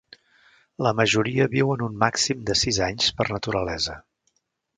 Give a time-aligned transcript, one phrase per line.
[0.87, 4.01] La majoria viuen un màxim de sis anys per naturalesa.